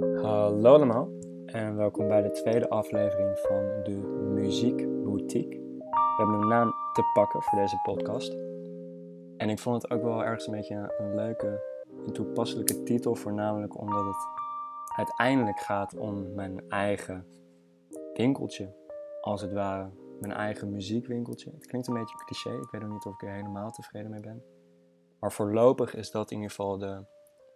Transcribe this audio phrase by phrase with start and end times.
[0.00, 1.08] Hallo allemaal
[1.46, 3.96] en welkom bij de tweede aflevering van de
[4.34, 5.58] Muziek Boutique.
[5.78, 8.32] We hebben een naam te pakken voor deze podcast.
[9.36, 11.62] En ik vond het ook wel ergens een beetje een leuke
[12.06, 14.26] en toepasselijke titel, voornamelijk omdat het
[14.96, 17.26] uiteindelijk gaat om mijn eigen
[18.14, 18.74] winkeltje,
[19.20, 19.90] als het ware.
[20.20, 21.50] Mijn eigen muziekwinkeltje.
[21.50, 24.20] Het klinkt een beetje cliché, ik weet nog niet of ik er helemaal tevreden mee
[24.20, 24.42] ben.
[25.18, 27.04] Maar voorlopig is dat in ieder geval de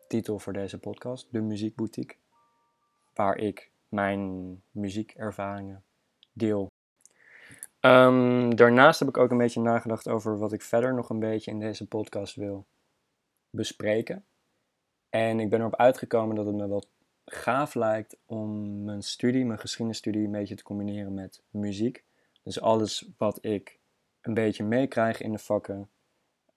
[0.06, 2.22] titel voor deze podcast, de Muziekboutique
[3.14, 5.82] waar ik mijn muziekervaringen
[6.32, 6.70] deel.
[7.80, 11.50] Um, daarnaast heb ik ook een beetje nagedacht over wat ik verder nog een beetje
[11.50, 12.66] in deze podcast wil
[13.50, 14.24] bespreken.
[15.10, 16.84] En ik ben erop uitgekomen dat het me wel
[17.24, 22.04] gaaf lijkt om mijn studie, mijn geschiedenisstudie, een beetje te combineren met muziek.
[22.42, 23.78] Dus alles wat ik
[24.20, 25.88] een beetje meekrijg in de vakken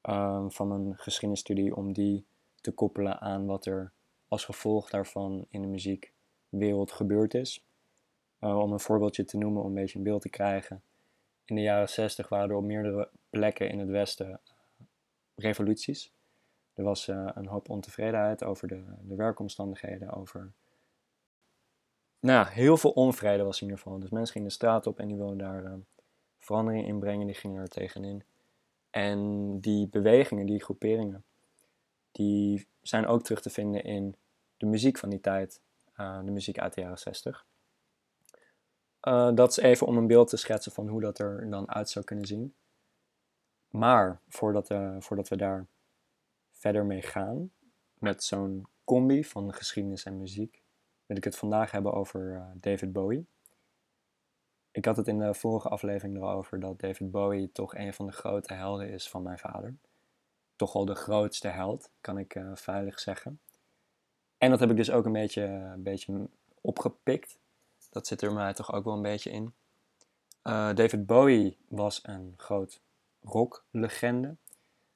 [0.02, 2.26] um, van mijn geschiedenisstudie, om die
[2.62, 3.92] te koppelen aan wat er
[4.28, 6.14] als gevolg daarvan in de muziek
[6.50, 7.66] wereld gebeurd is.
[8.42, 10.81] Uh, om een voorbeeldje te noemen, om een beetje een beeld te krijgen.
[11.45, 14.39] In de jaren 60 waren er op meerdere plekken in het Westen
[15.36, 16.12] revoluties.
[16.73, 20.52] Er was uh, een hoop ontevredenheid over de, de werkomstandigheden, over.
[22.20, 24.00] Nou heel veel onvrede was in ieder geval.
[24.00, 25.80] Dus mensen gingen de straat op en die wilden daar
[26.38, 28.23] verandering in brengen, die gingen er tegenin.
[28.89, 31.23] En die bewegingen, die groeperingen,
[32.11, 34.16] die zijn ook terug te vinden in
[34.58, 35.61] de muziek van die tijd.
[35.98, 37.45] Eh, de muziek uit de jaren 60.
[39.02, 41.70] Uh, eh, dat is even om een beeld te schetsen van hoe dat er dan
[41.70, 42.56] uit zou kunnen zien.
[43.67, 45.67] Maar voordat, uh, voordat we daar
[46.52, 47.52] verder mee gaan,
[47.94, 50.64] met zo'n combi van geschiedenis en muziek,
[51.06, 53.28] wil ik het vandaag hebben over David Bowie.
[54.72, 58.11] Ik had het in de vorige aflevering erover dat David Bowie toch een van de
[58.11, 59.78] grote helden is van mijn vader.
[60.56, 63.39] Toch wel de grootste held, kan ik veilig zeggen.
[64.38, 66.27] En dat heb ik dus ook een beetje, een beetje
[66.61, 67.38] opgepikt.
[67.89, 69.53] Dat zit er mij toch ook wel een beetje in.
[70.43, 72.81] Uh, David Bowie was een groot
[73.21, 74.36] rocklegende.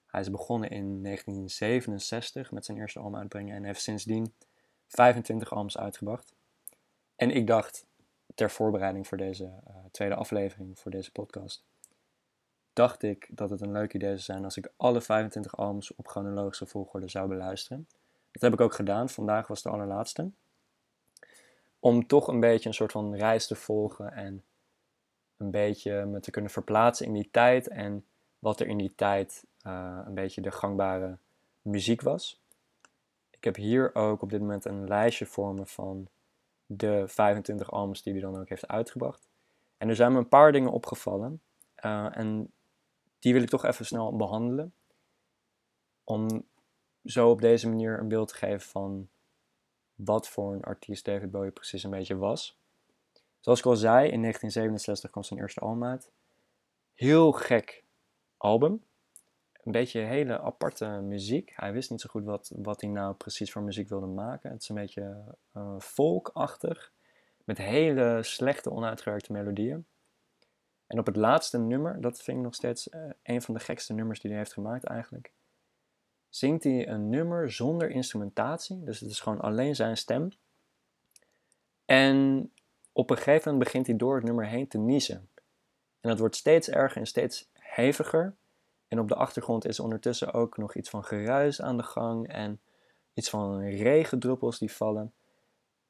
[0.08, 4.34] Hij is begonnen in 1967 met zijn eerste album uitbrengen en heeft sindsdien
[4.88, 6.34] 25 albums uitgebracht.
[7.16, 7.86] En ik dacht,
[8.36, 11.64] ter voorbereiding voor deze uh, tweede aflevering, voor deze podcast,
[12.74, 16.08] dacht ik dat het een leuk idee zou zijn als ik alle 25 albums op
[16.08, 17.88] chronologische volgorde zou beluisteren.
[18.32, 19.10] Dat heb ik ook gedaan.
[19.10, 20.32] Vandaag was de allerlaatste.
[21.80, 24.44] Om toch een beetje een soort van reis te volgen en
[25.38, 28.06] een beetje me te kunnen verplaatsen in die tijd en
[28.40, 31.18] wat er in die tijd uh, een beetje de gangbare
[31.62, 32.42] muziek was.
[33.30, 36.08] Ik heb hier ook op dit moment een lijstje voor me van
[36.66, 39.28] de 25 albums die hij dan ook heeft uitgebracht.
[39.78, 41.42] En er zijn me een paar dingen opgevallen.
[41.86, 42.52] Uh, en
[43.20, 44.74] die wil ik toch even snel behandelen.
[46.04, 46.46] Om
[47.06, 49.10] zo op deze manier een beeld te geven van
[49.96, 52.60] wat voor een artiest David Bowie precies een beetje was.
[53.40, 56.12] Zoals ik al zei, in 1967 kwam zijn eerste album uit.
[56.94, 57.84] Heel gek
[58.38, 58.84] album.
[59.64, 61.52] Een beetje hele aparte muziek.
[61.56, 64.52] Hij wist niet zo goed wat, wat hij nou precies voor muziek wilde maken.
[64.52, 66.92] Het is een beetje uh, folkachtig.
[67.44, 69.86] Met hele slechte, onuitgewerkte melodieën.
[70.88, 73.94] En op het laatste nummer, dat vind ik nog steeds uh, een van de gekste
[73.94, 75.32] nummers die hij heeft gemaakt eigenlijk
[76.32, 78.84] zingt hij een nummer zonder instrumentatie.
[78.84, 80.32] Dus het is gewoon alleen zijn stem.
[81.86, 82.50] En
[82.92, 85.30] op een gegeven moment begint hij door het nummer heen te niezen.
[86.00, 88.36] En dat wordt steeds erger en steeds heviger.
[88.88, 92.62] En op de achtergrond is ondertussen ook nog iets van geruis aan de gang en
[93.14, 95.14] iets van regendruppels die vallen.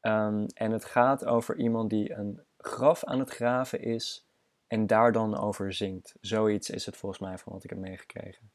[0.01, 4.25] Um, en het gaat over iemand die een graf aan het graven is
[4.67, 6.15] en daar dan over zingt.
[6.21, 8.51] Zoiets is het volgens mij van wat ik heb meegekregen.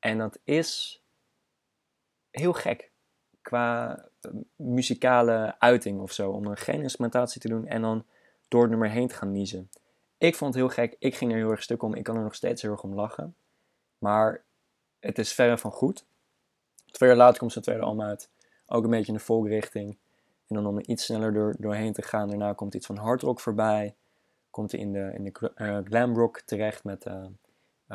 [0.00, 1.02] En dat is
[2.30, 2.90] heel gek
[3.42, 6.30] qua eh, muzikale uiting of zo.
[6.30, 8.04] Om er geen instrumentatie te doen en dan
[8.48, 9.70] door het nummer heen te gaan niezen.
[10.18, 10.96] Ik vond het heel gek.
[10.98, 11.94] Ik ging er heel erg stuk om.
[11.94, 13.36] Ik kan er nog steeds heel erg om lachen.
[13.98, 14.44] Maar
[15.00, 16.06] het is verre van goed.
[16.90, 18.30] Twee jaar later komt zijn tweede album uit.
[18.66, 19.98] Ook een beetje in de volkrichting.
[20.48, 22.28] En dan om er iets sneller door, doorheen te gaan.
[22.28, 23.94] Daarna komt iets van hardrock voorbij.
[24.50, 27.26] Komt in de, in de uh, glamrock terecht met uh,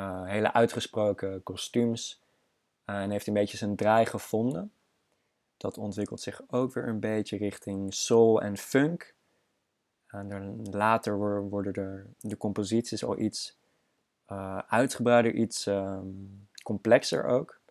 [0.04, 2.24] hele uitgesproken kostuums.
[2.86, 4.72] Eh, en heeft een beetje zijn draai gevonden.
[5.58, 9.14] Dat ontwikkelt zich ook weer een beetje richting soul en funk.
[10.08, 11.18] En later
[11.50, 13.58] worden er de composities al iets
[14.32, 16.08] uh, uitgebreider, iets ehm,
[16.64, 17.62] complexer ook.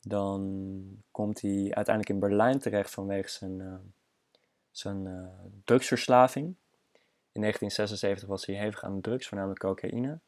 [0.00, 3.80] Dan komt hij uiteindelijk in Berlijn terecht vanwege zijn,
[4.70, 5.30] zijn
[5.64, 6.44] drugsverslaving.
[7.32, 10.18] In 1976 was hij hevig aan drugs, voornamelijk cocaïne.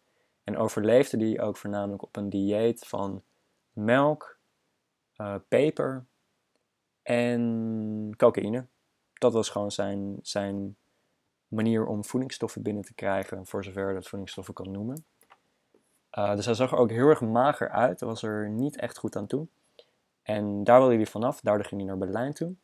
[0.45, 3.23] En overleefde hij ook voornamelijk op een dieet van
[3.73, 4.39] melk,
[5.17, 6.05] uh, peper
[7.03, 8.67] en cocaïne.
[9.13, 10.77] dat was gewoon zijn, zijn
[11.49, 15.05] manier om voedingsstoffen binnen te krijgen, voor zover je dat voedingsstoffen kan noemen.
[16.19, 19.17] Uh, dus hij zag er ook heel erg mager uit, was er niet echt goed
[19.17, 19.47] aan toe.
[20.23, 22.55] En daar wilde hij vanaf, daardoor ging hij naar Berlijn toe.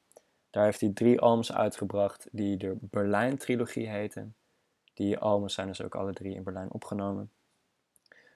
[0.50, 4.34] Daar heeft hij drie albums uitgebracht die de Berlijn-trilogie heten.
[4.94, 7.30] Die albums zijn dus ook alle drie in Berlijn opgenomen.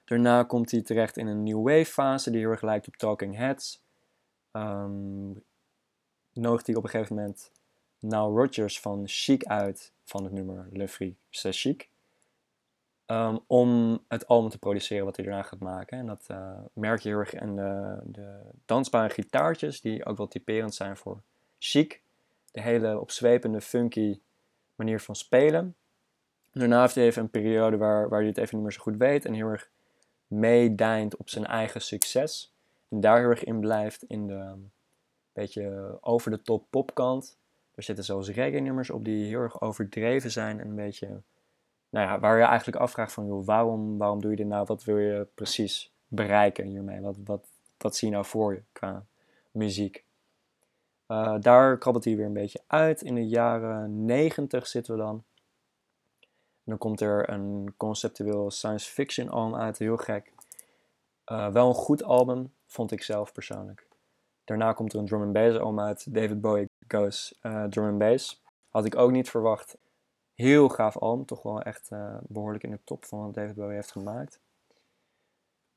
[0.05, 3.35] Daarna komt hij terecht in een new wave fase die heel erg lijkt op Talking
[3.35, 3.83] Heads.
[4.51, 5.43] Um,
[6.33, 7.51] nodigt hij op een gegeven moment
[7.99, 11.89] Now Rogers van Chic uit van het nummer Le Free Chic.
[13.07, 15.97] Um, om het album te produceren wat hij daarna gaat maken.
[15.97, 20.27] En dat uh, merk je heel erg in de, de, dansbare gitaartjes, die ook wel
[20.27, 21.21] typerend zijn voor
[21.59, 22.01] chic.
[22.51, 24.19] De hele opzwepende, funky
[24.75, 25.75] manier van spelen.
[26.51, 28.97] Daarna heeft hij even een periode waar, waar hij het even niet meer zo goed
[28.97, 29.69] weet en heel erg
[30.39, 32.53] meedijnt op zijn eigen succes.
[32.89, 34.71] En daar heel erg in blijft in de um,
[35.33, 37.37] beetje over de top popkant.
[37.75, 41.21] Er zitten zelfs reggae nummers op die heel erg overdreven zijn en een beetje
[41.89, 44.65] nou ja, waar je eigenlijk afvraagt van, joh, waarom, waarom doe je dit nou?
[44.65, 47.01] Wat wil je precies bereiken hiermee?
[47.01, 47.47] Wat, wat,
[47.77, 49.05] wat zie je nou voor je qua
[49.51, 50.03] muziek?
[51.07, 53.01] Uh, daar krabbelt hij weer een beetje uit.
[53.01, 55.23] In de jaren 90 zitten we dan.
[56.65, 60.33] Dan komt er een conceptueel science fiction album uit, heel gek.
[61.31, 63.87] Uh, wel een goed album, vond ik zelf persoonlijk.
[64.43, 67.97] Daarna komt er een drum and bass album uit, David Bowie Goes uh, Drum and
[67.97, 68.43] Bass.
[68.69, 69.77] Had ik ook niet verwacht.
[70.33, 73.75] Heel gaaf album, toch wel echt uh, behoorlijk in de top van wat David Bowie
[73.75, 74.39] heeft gemaakt.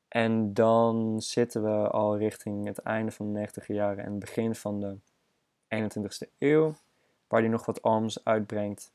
[0.07, 4.55] En dan zitten we al richting het einde van de 90 jaren en het begin
[4.55, 4.97] van de
[5.75, 6.75] 21ste eeuw,
[7.27, 8.91] waar hij nog wat albums uitbrengt.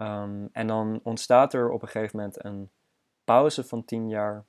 [0.00, 2.70] Um, en dan ontstaat er op een gegeven moment een
[3.24, 4.44] pauze van 10 jaar,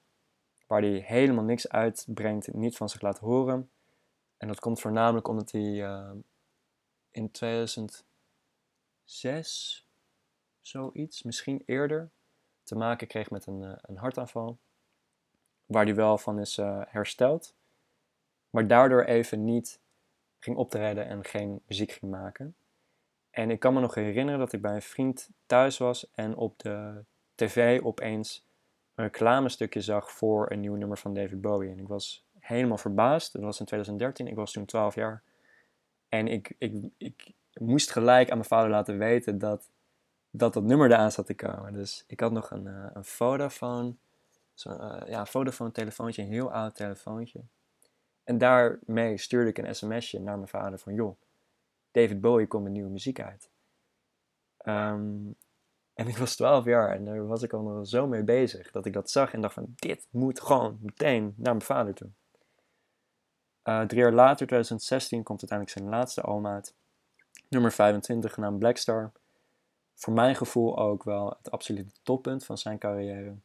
[0.68, 3.72] waar hij helemaal niks uitbrengt, niet van zich laat horen.
[4.38, 6.12] En dat komt voornamelijk omdat hij uh,
[7.12, 9.88] in 2006
[10.62, 12.12] zoiets, misschien eerder,
[12.64, 14.58] te maken kreeg met een, uh, een hartaanval.
[15.66, 17.56] Waar hij wel van is uh, hersteld,
[18.50, 19.80] maar daardoor even niet
[20.40, 22.56] ging optreden en geen muziek ging maken.
[23.32, 26.60] En ik kan me nog herinneren dat ik bij een vriend thuis was en op
[26.60, 27.04] de
[27.36, 28.46] tv opeens
[28.96, 31.72] een reclamestukje zag voor een nieuw nummer van David Bowie.
[31.72, 33.34] En ik was helemaal verbaasd.
[33.34, 35.24] Dat was in 2013, ik was toen 12 jaar.
[36.10, 39.70] En ik, ik, ik moest gelijk aan mijn vader laten weten dat
[40.32, 41.74] dat dat nummer eraan zat te komen.
[41.74, 43.94] Dus ik had nog een, uh, een Vodafone,
[44.54, 47.42] zo'n uh, ja, Vodafone telefoontje, een heel oud telefoontje.
[48.24, 51.18] En daarmee stuurde ik een sms'je naar mijn vader van, joh,
[51.92, 53.50] David Bowie komt met nieuwe muziek uit.
[54.66, 55.36] Um,
[55.94, 58.94] en ik was 12 jaar en daar was ik al zo mee bezig dat ik
[58.94, 62.10] dat zag en dacht van, dit moet gewoon meteen naar mijn vader toe.
[63.64, 66.74] Uh, drie jaar later, 2016, komt uiteindelijk zijn laatste album uit.
[67.48, 69.12] Nummer 25, genaamd Blackstar
[70.02, 73.36] voor mijn gevoel ook wel het absolute toppunt van zijn carrière.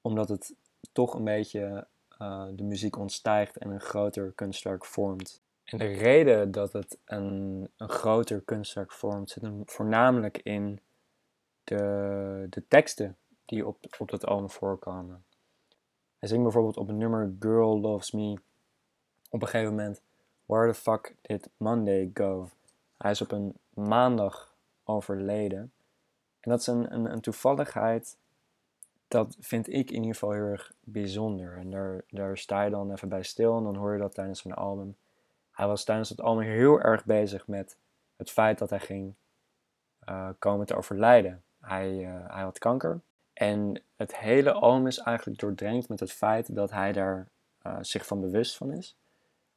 [0.00, 0.54] Omdat het
[0.92, 1.86] toch een beetje
[2.18, 5.42] uh, de muziek ontstijgt en een groter kunstwerk vormt.
[5.68, 10.80] En de reden dat het een, een groter kunstwerk vormt, zit hem voornamelijk in
[11.64, 15.24] de, de teksten die op, op dat album voorkomen.
[16.18, 18.38] Hij zingt bijvoorbeeld op een nummer Girl Loves Me
[19.30, 20.00] op een gegeven moment
[20.46, 22.48] Where the fuck did Monday go?
[22.98, 24.54] Hij is op een maandag
[24.84, 25.72] overleden.
[26.40, 28.16] En dat is een, een, een, toevalligheid,
[29.08, 31.56] dat vind ik in ieder geval heel erg bijzonder.
[31.56, 34.40] En daar, daar sta je dan even bij stil en dan hoor je dat tijdens
[34.40, 34.96] zo'n album.
[35.58, 37.76] Hij was tijdens het album heel erg bezig met
[38.16, 39.14] het feit dat hij ging
[40.08, 41.42] uh, komen te overlijden.
[41.60, 43.00] Hij, uh, hij had kanker.
[43.32, 47.28] En het hele album is eigenlijk doordrenkt met het feit dat hij daar
[47.66, 48.96] uh, zich van bewust van is.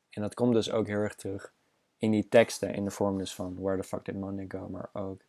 [0.09, 1.53] En dat komt dus ook heel erg terug
[1.97, 5.21] in die teksten in de vorm van Where the fuck did money go, maar ook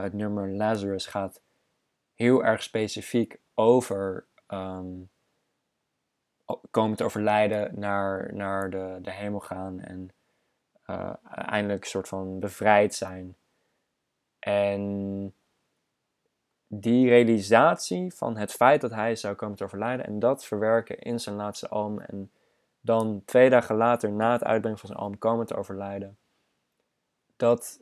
[0.00, 1.40] het nummer Lazarus gaat
[2.14, 5.10] heel erg specifiek over um,
[6.70, 10.10] komen te overlijden, naar, naar de, de hemel gaan en
[10.86, 13.36] uh, eindelijk een soort van bevrijd zijn.
[14.38, 15.34] En
[16.66, 21.20] die realisatie van het feit dat hij zou komen te overlijden en dat verwerken in
[21.20, 22.30] zijn laatste album en
[22.80, 26.18] dan twee dagen later na het uitbrengen van zijn album komen te overlijden.
[27.36, 27.80] Dat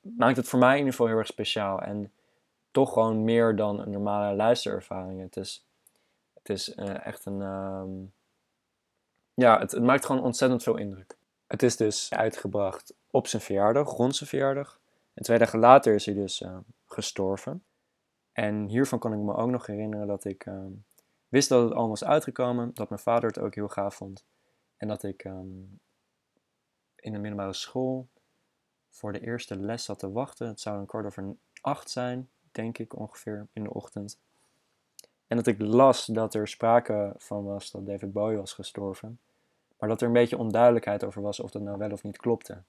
[0.00, 1.80] maakt het voor mij in ieder geval heel erg speciaal.
[1.82, 2.12] En
[2.70, 5.20] toch gewoon meer dan een normale luisterervaring.
[5.20, 5.66] Het is,
[6.48, 7.40] het is uh, echt een.
[7.40, 8.12] Um,
[9.34, 11.16] ja, het, het, maakt gewoon ontzettend veel indruk.
[11.46, 14.80] Het is dus uitgebracht op zijn verjaardag, rond zijn verjaardag.
[15.14, 17.64] En twee dagen later is hij dus uh, gestorven.
[18.32, 20.84] En hiervan kan ik me ook nog herinneren dat ik um,
[21.28, 22.70] wist dat het allemaal was uitgekomen.
[22.74, 24.24] Dat mijn vader het ook heel gaaf vond.
[24.76, 25.24] En dat ik
[26.96, 28.08] in de middelbare school
[28.90, 30.46] voor de eerste les zat te wachten.
[30.46, 34.18] Het zou een kwart over acht zijn, denk ik ongeveer, in de ochtend.
[35.26, 39.18] En dat ik las dat er sprake van was dat David Bowie was gestorven.
[39.78, 42.62] Maar dat er een beetje onduidelijkheid over was of dat nou wel of niet klopte.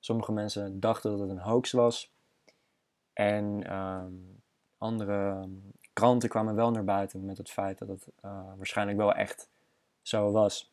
[0.00, 2.10] Sommige mensen dachten dat het een hoax was.
[3.12, 4.12] En ehm,
[4.78, 5.48] andere
[5.92, 9.48] kranten kwamen wel naar buiten met het feit dat het uh, waarschijnlijk wel echt
[10.02, 10.72] zo was.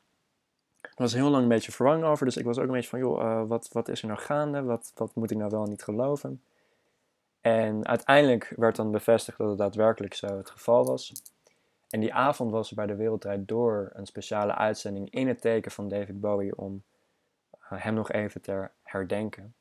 [0.82, 3.00] Er was heel lang een beetje verwarring over, dus ik was ook een beetje van,
[3.00, 4.64] joh, uh, wat, wat is er nou gaande?
[4.64, 6.42] Wat, wat moet ik nou wel niet geloven?
[7.42, 11.14] En uiteindelijk werd dan bevestigd dat het daadwerkelijk zo het geval was.
[11.90, 15.72] En die avond was er bij de Wereldrijd Door een speciale uitzending in het teken
[15.72, 16.84] van David Bowie om
[17.72, 19.54] uh, hem nog even te herdenken.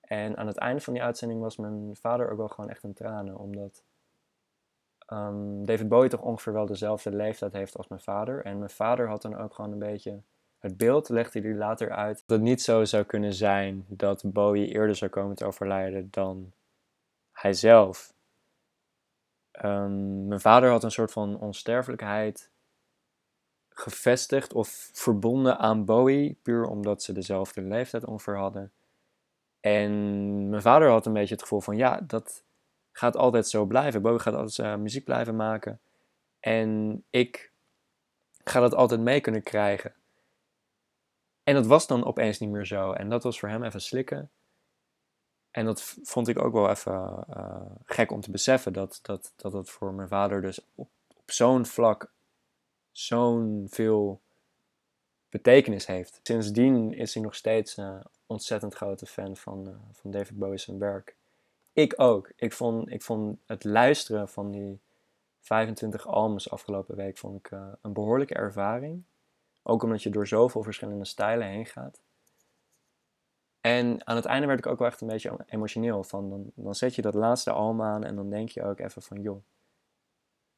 [0.00, 2.94] En aan het einde van die uitzending was mijn vader ook wel gewoon echt een
[2.94, 3.82] tranen, omdat
[5.12, 8.44] um, David Bowie toch ongeveer wel dezelfde leeftijd heeft als mijn vader.
[8.44, 10.20] En mijn vader had dan ook gewoon een beetje
[10.58, 14.68] het beeld, legde hij later uit, dat het niet zo zou kunnen zijn dat Bowie
[14.68, 16.52] eerder zou komen te overlijden dan
[17.34, 18.14] hij zelf.
[19.64, 22.50] Um, mijn vader had een soort van onsterfelijkheid
[23.68, 28.72] gevestigd of verbonden aan Bowie, puur omdat ze dezelfde leeftijd ongeveer hadden.
[29.60, 32.44] En mijn vader had een beetje het gevoel van, ja, dat
[32.92, 34.02] gaat altijd zo blijven.
[34.02, 35.80] Bowie gaat altijd uh, muziek blijven maken.
[36.40, 37.52] En ik
[38.44, 39.94] ga dat altijd mee kunnen krijgen.
[41.42, 42.92] En dat was dan opeens niet meer zo.
[42.92, 44.30] En dat was voor hem even slikken.
[45.54, 48.72] En dat vond ik ook wel even uh, gek om te beseffen.
[48.72, 50.88] Dat, dat, dat het voor mijn vader dus op,
[51.26, 52.10] zo'n vlak
[52.92, 54.20] zo'n veel
[55.28, 56.20] betekenis heeft.
[56.22, 61.16] Sindsdien is hij nog steeds een ontzettend grote fan van, uh, van David Bowie's werk.
[61.72, 62.32] Ik ook.
[62.36, 64.80] Ik vond, ik vond het luisteren van die
[65.40, 69.02] 25 albums afgelopen week vond ik, uh, een behoorlijke ervaring.
[69.62, 72.00] Ook omdat je door zoveel verschillende stijlen heen gaat.
[73.64, 76.04] En aan het einde werd ik ook wel echt een beetje emotioneel.
[76.04, 79.02] Van dan, dan zet je dat laatste album aan en dan denk je ook even
[79.02, 79.42] van joh,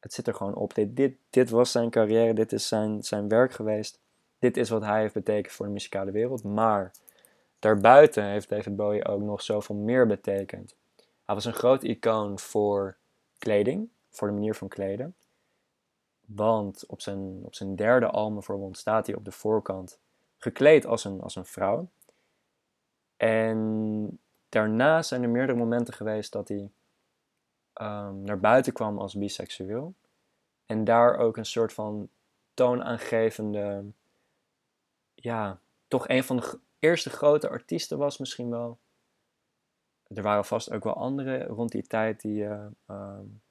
[0.01, 0.75] het zit er gewoon op.
[0.75, 4.01] Dit, dit, dit was zijn carrière, dit is zijn, zijn werk geweest.
[4.39, 6.43] Dit is wat hij heeft betekend voor de muzikale wereld.
[6.43, 6.93] Maar
[7.59, 10.75] daarbuiten heeft David Bowie ook nog zoveel meer betekend.
[11.25, 12.97] Hij was een groot icoon voor
[13.39, 15.15] kleding, voor de manier van kleden.
[16.21, 19.99] Want op zijn, op zijn derde album bijvoorbeeld staat hij op de voorkant
[20.39, 21.89] gekleed als een, als een vrouw.
[23.17, 24.19] En
[24.49, 26.71] daarna zijn er meerdere momenten geweest dat hij
[27.81, 29.95] um, naar buiten kwam als biseksueel.
[30.67, 32.09] En daar ook een soort van
[32.55, 33.85] toonaangevende,
[35.15, 35.59] ja,
[35.89, 38.79] toch een van de eerste grote artiesten was misschien wel.
[40.15, 43.43] Er waren vast ook wel andere rond die tijd die uh, um,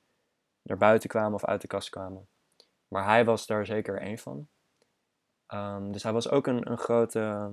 [0.62, 2.28] naar buiten kwamen of uit de kast kwamen.
[2.88, 4.48] Maar hij was daar zeker één van.
[5.48, 7.52] Um, dus hij was ook een, een grote,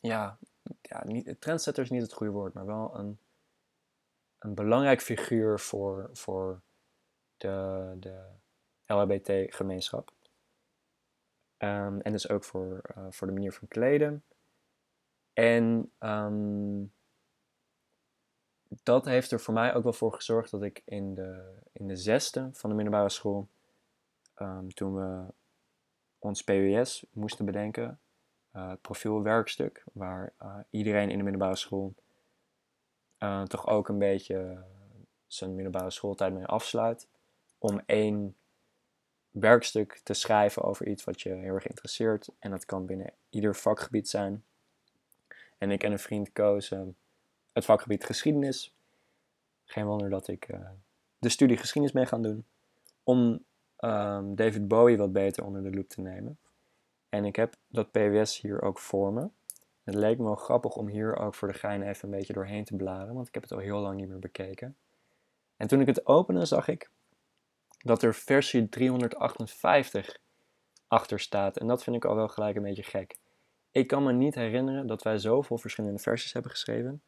[0.00, 0.38] ja,
[0.82, 3.18] ja niet, trendsetter is niet het goede woord, maar wel een,
[4.38, 6.60] een belangrijk figuur voor, voor
[7.36, 8.24] de, de
[8.86, 10.12] LHBT-gemeenschap.
[11.58, 14.24] Um, en dus ook voor, uh, voor de manier van kleden.
[15.32, 16.92] En um,
[18.82, 21.96] dat heeft er voor mij ook wel voor gezorgd dat ik in de, in de
[21.96, 23.48] zesde van de middelbare school,
[24.36, 25.32] um, toen we
[26.18, 28.00] ons PWS moesten bedenken,
[28.80, 31.94] profielwerkstuk, waar uh, iedereen in de middelbare school
[33.18, 34.64] uh, toch ook een beetje
[35.26, 37.08] zijn middelbare schooltijd mee afsluit.
[37.58, 38.36] Om één
[39.30, 42.28] werkstuk te schrijven over iets wat je heel erg interesseert.
[42.38, 44.44] En dat kan binnen ieder vakgebied zijn.
[45.58, 46.96] En ik en een vriend kozen
[47.52, 48.74] het vakgebied geschiedenis.
[49.64, 50.48] Geen wonder dat ik
[51.18, 52.44] de studie geschiedenis mee ga doen.
[53.02, 53.44] Om
[53.80, 56.38] um, David Bowie wat beter onder de loep te nemen.
[57.16, 59.28] En ik heb dat PWS hier ook voor me.
[59.84, 62.64] Het leek me wel grappig om hier ook voor de gein even een beetje doorheen
[62.64, 64.76] te bladeren, want ik heb het al heel lang niet meer bekeken.
[65.56, 66.90] En toen ik het opende, zag ik
[67.78, 70.18] dat er versie 358
[70.88, 71.56] achter staat.
[71.56, 73.16] En dat vind ik al wel gelijk een beetje gek.
[73.70, 77.02] Ik kan me niet herinneren dat wij zoveel verschillende versies hebben geschreven.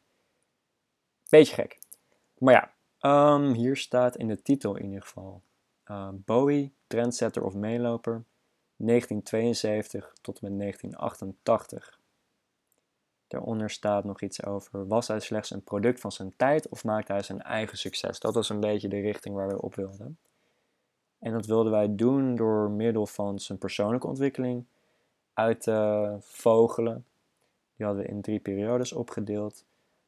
[1.28, 1.78] Beetje gek.
[2.38, 5.42] Maar ja, um, hier staat in de titel in ieder geval.
[5.86, 8.24] Uh, Bowie, trendsetter of meeloper,
[8.78, 11.98] 1972 tot en met 1988.
[13.28, 17.12] Daaronder staat nog iets over: was hij slechts een product van zijn tijd of maakte
[17.12, 18.20] hij zijn eigen succes?
[18.20, 20.18] Dat was een beetje de richting waar we op wilden.
[21.18, 24.64] En dat wilden wij doen door middel van zijn persoonlijke ontwikkeling
[25.34, 27.04] uit te vogelen.
[27.76, 29.64] Die hadden we in drie periodes opgedeeld.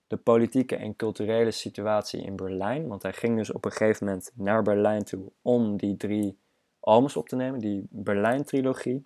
[0.07, 4.33] De politieke en culturele situatie in Berlijn, want hij ging dus op een gegeven moment
[4.35, 6.37] naar Berlijn toe om die drie
[6.81, 9.05] albums op te nemen, die Berlijn-trilogie.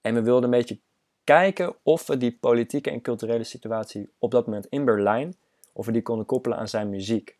[0.00, 0.80] En we wilden een beetje
[1.24, 5.34] kijken of we die politieke en culturele situatie op dat moment in Berlijn,
[5.72, 7.38] of we die konden koppelen aan zijn muziek.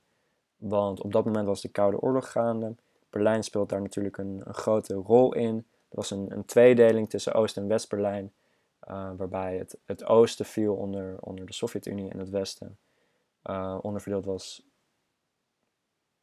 [0.56, 2.74] Want op dat moment was de Koude Oorlog gaande.
[3.10, 5.56] Berlijn speelt daar natuurlijk een, een grote rol in.
[5.88, 8.32] Er was een, een tweedeling tussen Oost- en West-Berlijn,
[8.88, 12.78] uh, waarbij het, het oosten viel onder, onder de Sovjet-Unie en het westen
[13.44, 14.66] uh, onderverdeeld was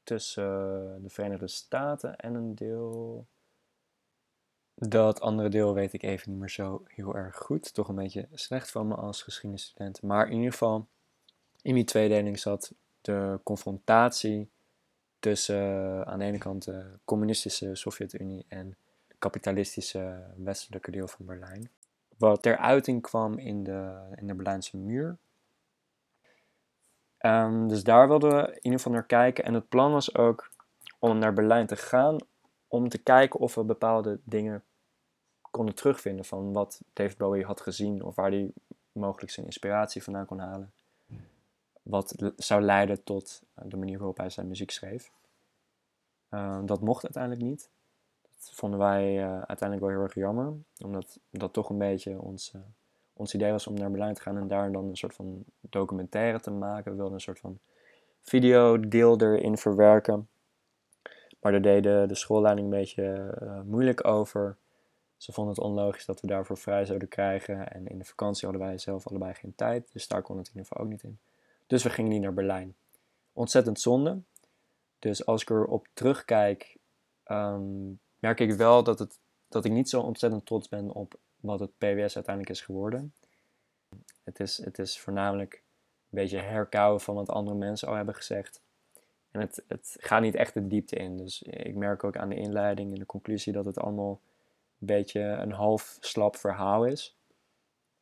[0.10, 3.26] tussen uh, de Verenigde Staten en een deel.
[4.76, 7.74] Dat andere deel weet ik even niet meer zo heel erg goed.
[7.74, 10.02] Toch een beetje slecht van me als geschiedenisstudent.
[10.02, 10.88] Maar in ieder geval,
[11.62, 14.50] in die tweedeling zat de confrontatie
[15.20, 18.76] tussen uh, aan de ene kant de communistische Sovjet-Unie en
[19.08, 21.70] de kapitalistische westelijke deel van Berlijn.
[22.18, 25.18] Wat ter uiting kwam in de, in de Berlijnse muur.
[27.22, 29.44] Um, dus daar wilden we in ieder geval naar kijken.
[29.44, 30.50] En het plan was ook
[31.00, 32.18] om naar Berlijn te gaan
[32.68, 34.64] om te kijken of we bepaalde dingen
[35.52, 38.52] konden terugvinden van wat David Bowie had gezien of waar hij
[38.92, 40.72] mogelijk zijn inspiratie vandaan kon halen.
[41.82, 45.12] Wat zou leiden tot de manier waarop hij zijn muziek schreef.
[46.30, 47.70] Uh, dat mocht uiteindelijk niet.
[48.22, 52.54] Dat vonden wij uh, uiteindelijk wel heel erg jammer, omdat dat toch een beetje ons,
[52.56, 52.62] uh,
[53.20, 56.40] ons idee was om naar Berlijn te gaan en daar dan een soort van documentaire
[56.40, 56.92] te maken.
[56.92, 57.60] We wilden een soort van
[58.22, 60.28] videodeel erin verwerken.
[61.40, 63.34] Maar daar deed de, de schoolleiding een beetje
[63.66, 64.58] moeilijk over.
[65.18, 67.72] Ze vonden het onlogisch dat we daarvoor vrij zouden krijgen.
[67.72, 69.90] En in de vakantie hadden wij zelf allebei geen tijd.
[69.94, 71.20] Dus daar kon het in ieder geval ook niet in.
[71.68, 72.76] Dus we gingen niet naar Berlijn.
[73.34, 74.18] Ontzettend zonde.
[75.00, 76.78] Dus als ik erop terugkijk,
[77.28, 81.60] um, merk ik wel dat, het, dat ik niet zo ontzettend trots ben op wat
[81.60, 83.14] het PWS uiteindelijk is geworden.
[84.24, 88.62] Het is, het is voornamelijk een beetje herkauwen van wat andere mensen al hebben gezegd.
[89.32, 91.18] En het, het gaat niet echt de diepte in.
[91.18, 94.22] Dus ik merk ook aan de inleiding en de conclusie dat het allemaal
[94.80, 97.18] een beetje een half slap verhaal is.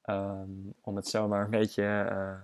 [0.06, 2.42] Um, om het zomaar een beetje uh,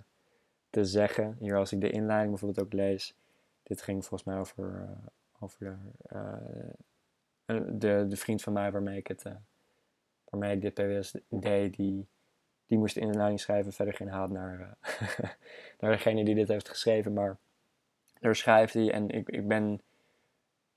[0.69, 1.35] te zeggen.
[1.39, 3.15] Hier als ik de inleiding bijvoorbeeld ook lees.
[3.63, 4.89] Dit ging volgens mij over, uh,
[5.39, 5.79] over
[6.11, 9.25] uh, de, de vriend van mij waarmee ik het
[10.33, 11.75] waarmee ik dit PWS deed.
[11.75, 12.07] Die,
[12.65, 13.73] die moest de inleiding schrijven.
[13.73, 14.77] Verder geen haat naar,
[15.79, 17.13] naar degene die dit heeft geschreven.
[17.13, 17.37] Maar
[18.19, 18.91] daar schrijft hij.
[18.91, 19.81] En ik, ik ben,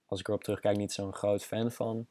[0.07, 2.07] als ik erop terugkijk, niet zo'n groot fan van.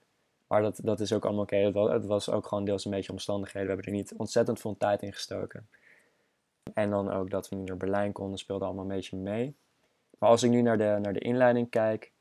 [0.47, 1.55] Maar dat, dat is ook allemaal oké.
[1.55, 3.67] Het, was ook gewoon deels een beetje omstandigheden.
[3.67, 5.67] We hebben er niet ontzettend veel tijd in gestoken.
[6.73, 9.55] En dan ook dat we niet naar Berlijn konden, speelde allemaal een beetje mee.
[10.19, 12.11] Maar als ik nu naar de, naar de inleiding kijk,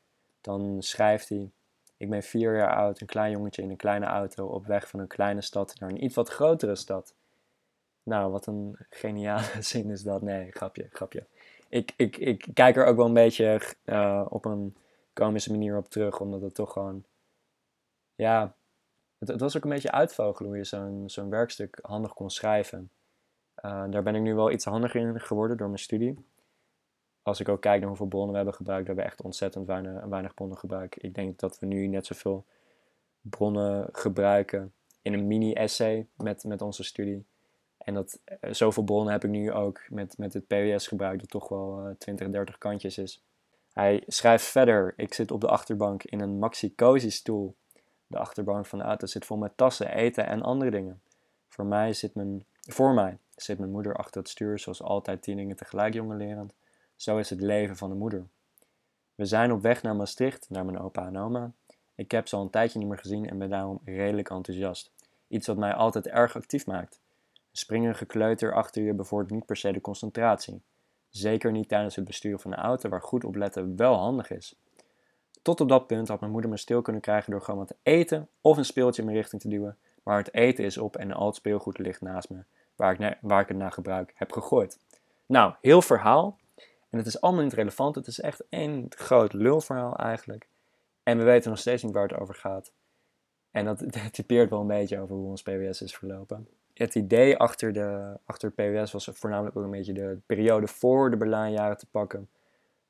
[0.41, 1.51] dan schrijft hij...
[1.97, 4.99] Ik ben vier jaar oud, een klein jongetje in een kleine auto op weg van
[4.99, 7.15] een kleine stad naar een iets wat grotere stad.
[8.03, 10.21] Nou, wat een geniale zin is dat.
[10.21, 11.25] Nee, grapje, grapje.
[11.69, 14.75] Ik, ik, ik kijk er ook wel een beetje uh, op een
[15.13, 17.05] komische manier op terug, omdat het toch gewoon
[18.15, 18.55] ja,
[19.17, 22.89] het, het, was ook een beetje uitvogelen hoe je zo'n zo'n werkstuk handig kon schrijven.
[23.65, 26.25] Uh, daar ben ik nu wel iets handiger in geworden door mijn studie.
[27.25, 30.03] Als ik ook kijk naar hoeveel bronnen we hebben gebruikt, hebben we echt ontzettend weinig,
[30.03, 31.03] weinig bronnen gebruikt.
[31.03, 32.45] Ik denk dat we nu net zoveel
[33.21, 37.25] bronnen gebruiken in een mini-essay met, met onze studie.
[37.77, 41.29] En dat, uh, zoveel bronnen heb ik nu ook met, met het PWS gebruikt, dat
[41.29, 43.23] toch wel uh, 20, 30 kantjes is.
[43.73, 47.55] Hij schrijft verder, ik zit op de achterbank in een maxi-cozy stoel
[48.07, 51.01] de achterbank van de auto zit vol met tassen, eten en andere dingen.
[51.47, 55.37] Voor mij zit mijn, voor mij zit mijn moeder achter het stuur, zoals altijd tien
[55.37, 56.53] dingen tegelijk jongelerend.
[56.95, 58.27] Zo is het leven van de moeder.
[59.15, 61.51] We zijn op weg naar Maastricht, naar mijn opa en oma.
[61.95, 64.91] Ik heb ze al een tijdje niet meer gezien en ben daarom redelijk enthousiast.
[65.27, 66.99] Iets wat mij altijd erg actief maakt.
[67.33, 70.61] Een springerige kleuter achter je bevordert niet per se de concentratie.
[71.09, 74.55] Zeker niet tijdens het besturen van een auto waar goed opletten wel handig is.
[75.41, 77.75] Tot op dat punt had mijn moeder me stil kunnen krijgen door gewoon wat te
[77.83, 79.77] eten of een speeltje in mijn richting te duwen.
[80.03, 82.43] Maar het eten is op en al het speelgoed ligt naast me,
[82.75, 84.79] waar ik, waar ik het naar gebruik heb gegooid.
[85.25, 86.37] Nou, heel verhaal.
[86.95, 87.95] En het is allemaal niet relevant.
[87.95, 90.47] Het is echt één groot lulverhaal eigenlijk.
[91.03, 92.71] En we weten nog steeds niet waar het over gaat.
[93.51, 96.47] En dat, typeert wel een beetje over hoe ons PWS is verlopen.
[96.73, 101.17] Het idee achter, de, achter PWS was voornamelijk ook een beetje de periode voor de
[101.17, 102.29] Berlijnjaren te pakken.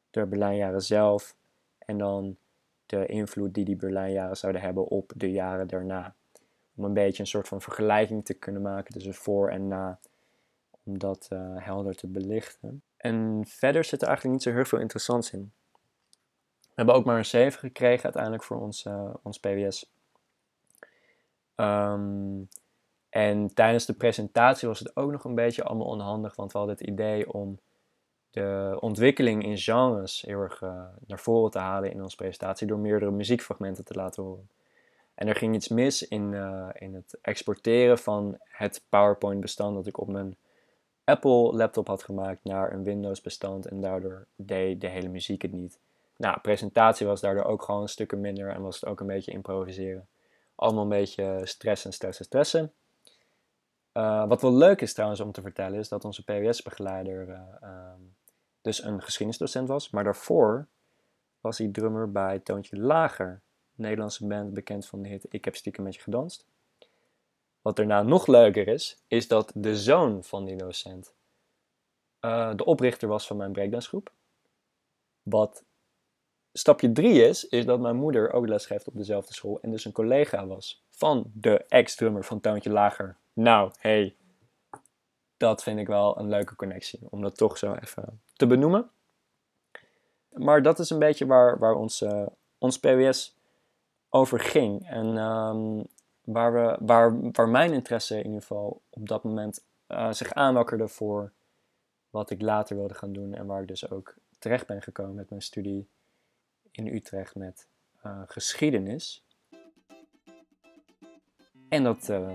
[0.09, 1.35] De Berlijnjaren zelf.
[1.77, 2.37] En dan
[2.85, 6.15] de invloed die die Berlijnjaren zouden hebben op de jaren daarna.
[6.75, 9.99] Om een beetje een soort van vergelijking te kunnen maken tussen voor en na.
[10.83, 12.83] Om dat uh, helder te belichten.
[13.05, 15.51] En verder zit er eigenlijk niet zo heel veel interessants in.
[16.61, 19.91] We hebben ook maar een 7 gekregen uiteindelijk voor ons, uh, ons PWS.
[21.55, 22.43] Um, ehm,
[23.09, 26.77] en tijdens de presentatie was het ook nog een beetje allemaal onhandig, want we hadden
[26.77, 27.59] het idee om
[28.29, 32.79] de ontwikkeling in genres heel erg uh, naar voren te halen in onze presentatie door
[32.79, 34.49] meerdere muziekfragmenten te laten horen.
[35.15, 39.99] En er ging iets mis in, eh, in het exporteren van het PowerPoint-bestand dat ik
[39.99, 40.37] op mijn
[41.05, 43.65] Apple-laptop had gemaakt naar een Windows-bestand.
[43.65, 45.79] En daardoor deed de hele muziek het niet.
[46.17, 49.31] Nou, presentatie was daardoor ook gewoon een stukje minder en was het ook een beetje
[49.31, 50.07] improviseren.
[50.55, 52.73] Allemaal een beetje stressen, stressen, stressen.
[53.93, 58.15] Uh, wat wel leuk is trouwens om te vertellen, is dat onze PWS-begeleider uh, um,
[58.61, 59.89] dus een geschiedenisdocent was.
[59.89, 60.67] Maar daarvoor
[61.41, 63.41] was hij drummer bij Toontje Lager.
[63.75, 66.45] Nederlandse band bekend van de hit Ik heb stiekem met je gedanst.
[67.65, 71.13] Wat daarna nog leuker is, is dat de zoon van die docent
[72.21, 74.11] uh, de oprichter was van mijn breakdansgroep.
[75.23, 75.63] Wat
[76.53, 79.85] stapje drie is, is dat mijn moeder ook les geeft op dezelfde school en dus
[79.85, 83.17] een collega was van de ex-drummer van Toontje Lager.
[83.33, 84.15] Nou, hey,
[85.37, 88.89] dat vind ik wel een leuke connectie, om dat toch zo even te benoemen.
[90.29, 93.35] Maar dat is een beetje waar, waar ons, uh, ons PWS
[94.09, 94.89] over ging.
[94.89, 95.87] En um,
[96.25, 100.87] waar, we, waar, waar mijn interesse in ieder geval op dat moment uh, zich aanwakkerde
[100.87, 101.31] voor
[102.09, 103.33] wat ik later wilde gaan doen.
[103.33, 105.89] En waar ik dus ook terecht ben gekomen met mijn studie
[106.71, 107.67] in Utrecht met
[108.05, 109.25] uh, geschiedenis.
[111.69, 112.33] En dat, uh,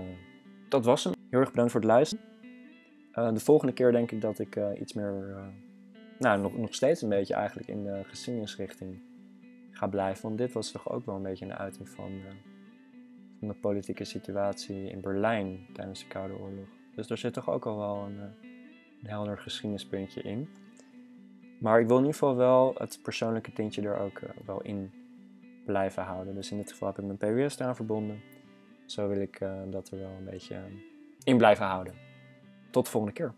[0.69, 1.13] dat was hem.
[1.29, 2.25] Heel erg bedankt voor het luisteren.
[3.11, 5.35] De volgende keer denk ik dat ik iets meer,
[6.19, 9.01] nou nog, nog steeds een beetje eigenlijk in de geschiedenisrichting
[9.71, 10.23] ga blijven.
[10.23, 12.21] Want dit was toch ook wel een beetje een uiting van,
[13.41, 16.67] van de politieke situatie in Berlijn tijdens de Koude Oorlog.
[16.95, 20.49] Dus er zit toch ook al wel een, een helder geschiedenispuntje in.
[21.59, 24.91] Maar ik wil in ieder geval wel het persoonlijke tintje er ook uh, wel in
[25.65, 26.35] blijven houden.
[26.35, 28.21] Dus in dit geval heb ik mijn PWS eraan verbonden.
[28.85, 30.61] Zo wil ik uh, dat er wel een beetje
[31.23, 31.93] in blijven houden.
[32.69, 33.33] Tot de volgende keer.